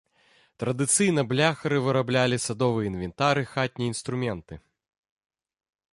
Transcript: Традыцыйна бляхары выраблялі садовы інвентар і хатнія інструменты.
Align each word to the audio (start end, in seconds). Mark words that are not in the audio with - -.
Традыцыйна 0.61 1.21
бляхары 1.33 1.77
выраблялі 1.89 2.41
садовы 2.47 2.79
інвентар 2.91 3.35
і 3.45 3.47
хатнія 3.55 3.93
інструменты. 3.95 4.53